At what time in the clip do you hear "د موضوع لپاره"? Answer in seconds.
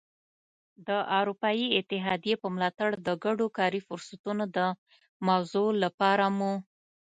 4.55-6.25